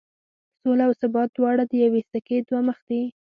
سوله 0.61 0.83
او 0.87 0.91
ثبات 1.01 1.29
دواړه 1.33 1.63
د 1.67 1.73
یوې 1.83 2.01
سکې 2.11 2.37
دوه 2.47 2.61
مخ 2.67 2.77
دي. 2.89 3.01